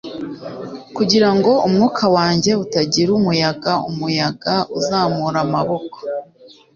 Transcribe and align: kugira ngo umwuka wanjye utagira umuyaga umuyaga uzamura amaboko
kugira 0.95 1.29
ngo 1.35 1.51
umwuka 1.67 2.05
wanjye 2.15 2.51
utagira 2.63 3.09
umuyaga 3.19 3.73
umuyaga 3.89 4.53
uzamura 4.77 5.37
amaboko 5.45 5.97